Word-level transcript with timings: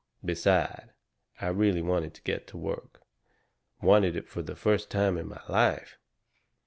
Beside, 0.25 0.93
I 1.39 1.49
really 1.49 1.83
wanted 1.83 2.15
to 2.15 2.23
get 2.23 2.47
to 2.47 2.57
work 2.57 3.01
wanted 3.83 4.15
it 4.15 4.27
for 4.27 4.41
the 4.41 4.55
first 4.55 4.89
time 4.89 5.15
in 5.15 5.27
my 5.27 5.41
life. 5.47 5.99